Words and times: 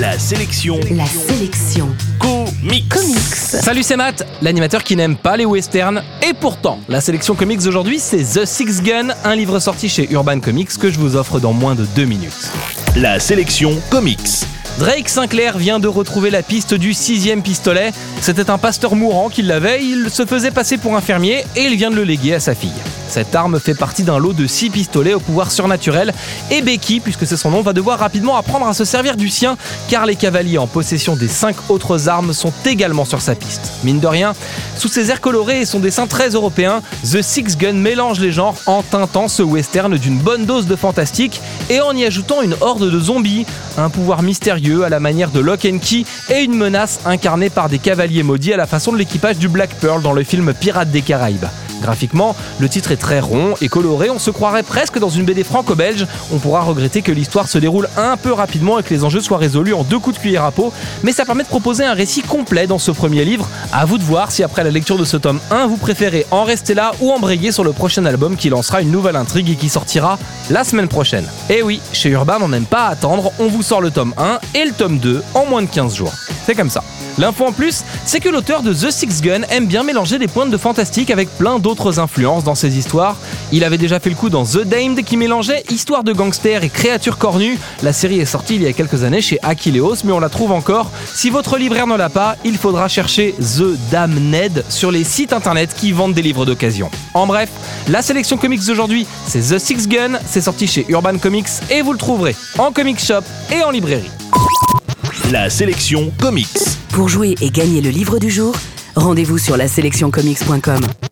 La 0.00 0.18
sélection 0.18 0.80
La 0.92 1.04
sélection 1.04 1.86
comics. 2.18 2.88
comics. 2.88 3.34
Salut 3.34 3.82
c'est 3.82 3.96
Matt, 3.96 4.26
l'animateur 4.40 4.82
qui 4.82 4.96
n'aime 4.96 5.14
pas 5.14 5.36
les 5.36 5.44
westerns. 5.44 6.02
Et 6.26 6.32
pourtant, 6.32 6.80
la 6.88 7.02
sélection 7.02 7.34
comics 7.34 7.60
d'aujourd'hui 7.60 7.98
c'est 7.98 8.22
The 8.22 8.46
Six 8.46 8.80
Gun, 8.80 9.08
un 9.24 9.36
livre 9.36 9.58
sorti 9.58 9.90
chez 9.90 10.10
Urban 10.10 10.40
Comics 10.40 10.78
que 10.78 10.90
je 10.90 10.98
vous 10.98 11.16
offre 11.16 11.38
dans 11.38 11.52
moins 11.52 11.74
de 11.74 11.84
deux 11.84 12.06
minutes. 12.06 12.50
La 12.96 13.20
sélection 13.20 13.78
comics. 13.90 14.46
Drake 14.78 15.10
Sinclair 15.10 15.58
vient 15.58 15.78
de 15.78 15.88
retrouver 15.88 16.30
la 16.30 16.42
piste 16.42 16.72
du 16.72 16.94
sixième 16.94 17.42
pistolet. 17.42 17.92
C'était 18.22 18.48
un 18.48 18.56
pasteur 18.56 18.96
mourant 18.96 19.28
qui 19.28 19.42
l'avait, 19.42 19.84
il 19.84 20.08
se 20.08 20.24
faisait 20.24 20.50
passer 20.50 20.78
pour 20.78 20.96
un 20.96 21.02
fermier 21.02 21.44
et 21.56 21.64
il 21.64 21.76
vient 21.76 21.90
de 21.90 21.96
le 21.96 22.04
léguer 22.04 22.32
à 22.32 22.40
sa 22.40 22.54
fille. 22.54 22.70
Cette 23.10 23.34
arme 23.34 23.58
fait 23.58 23.74
partie 23.74 24.04
d'un 24.04 24.18
lot 24.18 24.32
de 24.32 24.46
six 24.46 24.70
pistolets 24.70 25.14
au 25.14 25.20
pouvoir 25.20 25.50
surnaturel 25.50 26.14
et 26.52 26.62
Becky, 26.62 27.00
puisque 27.00 27.26
c'est 27.26 27.36
son 27.36 27.50
nom, 27.50 27.60
va 27.60 27.72
devoir 27.72 27.98
rapidement 27.98 28.36
apprendre 28.36 28.68
à 28.68 28.72
se 28.72 28.84
servir 28.84 29.16
du 29.16 29.28
sien 29.28 29.56
car 29.88 30.06
les 30.06 30.14
cavaliers 30.14 30.58
en 30.58 30.68
possession 30.68 31.16
des 31.16 31.26
cinq 31.26 31.56
autres 31.68 32.08
armes 32.08 32.32
sont 32.32 32.52
également 32.64 33.04
sur 33.04 33.20
sa 33.20 33.34
piste. 33.34 33.72
Mine 33.82 33.98
de 33.98 34.06
rien, 34.06 34.32
sous 34.78 34.86
ses 34.86 35.10
airs 35.10 35.20
colorés 35.20 35.62
et 35.62 35.64
son 35.64 35.80
dessin 35.80 36.06
très 36.06 36.30
européen, 36.30 36.82
The 37.02 37.20
Six 37.20 37.56
Gun 37.58 37.72
mélange 37.72 38.20
les 38.20 38.30
genres 38.30 38.54
en 38.66 38.84
teintant 38.84 39.26
ce 39.26 39.42
western 39.42 39.96
d'une 39.96 40.18
bonne 40.18 40.46
dose 40.46 40.68
de 40.68 40.76
fantastique 40.76 41.40
et 41.68 41.80
en 41.80 41.96
y 41.96 42.04
ajoutant 42.04 42.42
une 42.42 42.54
horde 42.60 42.88
de 42.88 43.00
zombies, 43.00 43.44
un 43.76 43.90
pouvoir 43.90 44.22
mystérieux 44.22 44.84
à 44.84 44.88
la 44.88 45.00
manière 45.00 45.32
de 45.32 45.40
Lock 45.40 45.64
and 45.64 45.78
Key 45.78 46.04
et 46.28 46.44
une 46.44 46.54
menace 46.54 47.00
incarnée 47.04 47.50
par 47.50 47.68
des 47.68 47.80
cavaliers 47.80 48.22
maudits 48.22 48.52
à 48.52 48.56
la 48.56 48.68
façon 48.68 48.92
de 48.92 48.98
l'équipage 48.98 49.38
du 49.38 49.48
Black 49.48 49.70
Pearl 49.80 50.00
dans 50.00 50.12
le 50.12 50.22
film 50.22 50.54
Pirates 50.54 50.92
des 50.92 51.02
Caraïbes. 51.02 51.46
Graphiquement, 51.80 52.36
le 52.58 52.68
titre 52.68 52.92
est 52.92 52.96
très 52.96 53.20
rond 53.20 53.54
et 53.60 53.68
coloré, 53.68 54.10
on 54.10 54.18
se 54.18 54.30
croirait 54.30 54.62
presque 54.62 54.98
dans 54.98 55.08
une 55.08 55.24
BD 55.24 55.44
franco-belge. 55.44 56.06
On 56.32 56.38
pourra 56.38 56.62
regretter 56.62 57.02
que 57.02 57.12
l'histoire 57.12 57.48
se 57.48 57.58
déroule 57.58 57.88
un 57.96 58.16
peu 58.16 58.32
rapidement 58.32 58.78
et 58.78 58.82
que 58.82 58.92
les 58.92 59.04
enjeux 59.04 59.20
soient 59.20 59.38
résolus 59.38 59.74
en 59.74 59.84
deux 59.84 59.98
coups 59.98 60.16
de 60.16 60.20
cuillère 60.20 60.44
à 60.44 60.50
peau, 60.50 60.72
mais 61.02 61.12
ça 61.12 61.24
permet 61.24 61.42
de 61.42 61.48
proposer 61.48 61.84
un 61.84 61.94
récit 61.94 62.22
complet 62.22 62.66
dans 62.66 62.78
ce 62.78 62.90
premier 62.90 63.24
livre. 63.24 63.48
À 63.72 63.84
vous 63.84 63.98
de 63.98 64.02
voir 64.02 64.30
si 64.30 64.42
après 64.42 64.64
la 64.64 64.70
lecture 64.70 64.98
de 64.98 65.04
ce 65.04 65.16
tome 65.16 65.40
1, 65.50 65.66
vous 65.66 65.76
préférez 65.76 66.26
en 66.30 66.44
rester 66.44 66.74
là 66.74 66.92
ou 67.00 67.10
embrayer 67.10 67.52
sur 67.52 67.64
le 67.64 67.72
prochain 67.72 68.04
album 68.04 68.36
qui 68.36 68.50
lancera 68.50 68.82
une 68.82 68.90
nouvelle 68.90 69.16
intrigue 69.16 69.50
et 69.50 69.56
qui 69.56 69.68
sortira 69.68 70.18
la 70.50 70.64
semaine 70.64 70.88
prochaine. 70.88 71.26
Et 71.48 71.62
oui, 71.62 71.80
chez 71.92 72.10
Urban, 72.10 72.38
on 72.40 72.48
n'aime 72.48 72.66
pas 72.66 72.86
attendre, 72.86 73.32
on 73.38 73.48
vous 73.48 73.62
sort 73.62 73.80
le 73.80 73.90
tome 73.90 74.14
1 74.18 74.38
et 74.54 74.64
le 74.64 74.72
tome 74.72 74.98
2 74.98 75.22
en 75.34 75.46
moins 75.46 75.62
de 75.62 75.68
15 75.68 75.94
jours. 75.94 76.12
C'est 76.44 76.54
comme 76.54 76.70
ça. 76.70 76.82
L'info 77.18 77.44
en 77.46 77.52
plus, 77.52 77.84
c'est 78.04 78.20
que 78.20 78.28
l'auteur 78.28 78.62
de 78.62 78.72
The 78.72 78.90
Six 78.90 79.20
Gun 79.20 79.42
aime 79.50 79.66
bien 79.66 79.82
mélanger 79.82 80.18
des 80.18 80.28
pointes 80.28 80.50
de 80.50 80.56
fantastique 80.56 81.10
avec 81.10 81.28
plein 81.36 81.58
d'autres 81.58 81.69
influences 81.98 82.44
dans 82.44 82.54
ses 82.54 82.78
histoires. 82.78 83.16
Il 83.52 83.64
avait 83.64 83.78
déjà 83.78 84.00
fait 84.00 84.10
le 84.10 84.16
coup 84.16 84.30
dans 84.30 84.44
The 84.44 84.64
Damned 84.64 85.04
qui 85.04 85.16
mélangeait 85.16 85.64
histoire 85.70 86.04
de 86.04 86.12
gangsters 86.12 86.64
et 86.64 86.68
créatures 86.68 87.18
cornues. 87.18 87.58
La 87.82 87.92
série 87.92 88.20
est 88.20 88.26
sortie 88.26 88.56
il 88.56 88.62
y 88.62 88.66
a 88.66 88.72
quelques 88.72 89.04
années 89.04 89.20
chez 89.20 89.38
Achilleos, 89.42 89.96
mais 90.04 90.12
on 90.12 90.20
la 90.20 90.28
trouve 90.28 90.52
encore. 90.52 90.90
Si 91.14 91.30
votre 91.30 91.58
libraire 91.58 91.86
ne 91.86 91.96
l'a 91.96 92.08
pas, 92.08 92.36
il 92.44 92.56
faudra 92.58 92.88
chercher 92.88 93.34
The 93.38 93.76
Damned 93.90 94.64
sur 94.68 94.90
les 94.90 95.04
sites 95.04 95.32
internet 95.32 95.74
qui 95.76 95.92
vendent 95.92 96.14
des 96.14 96.22
livres 96.22 96.46
d'occasion. 96.46 96.90
En 97.14 97.26
bref, 97.26 97.48
la 97.88 98.02
sélection 98.02 98.36
comics 98.36 98.64
d'aujourd'hui, 98.64 99.06
c'est 99.26 99.54
The 99.54 99.58
Six 99.58 99.88
Gun, 99.88 100.18
c'est 100.26 100.40
sorti 100.40 100.66
chez 100.66 100.86
Urban 100.88 101.18
Comics 101.18 101.48
et 101.70 101.82
vous 101.82 101.92
le 101.92 101.98
trouverez 101.98 102.34
en 102.58 102.72
comic 102.72 102.98
shop 103.00 103.22
et 103.52 103.62
en 103.62 103.70
librairie. 103.70 104.10
La 105.30 105.50
sélection 105.50 106.12
comics. 106.20 106.48
Pour 106.90 107.08
jouer 107.08 107.34
et 107.40 107.50
gagner 107.50 107.80
le 107.80 107.90
livre 107.90 108.18
du 108.18 108.30
jour, 108.30 108.54
rendez-vous 108.96 109.38
sur 109.38 109.56
la 109.56 109.68
sélectioncomics.com. 109.68 111.09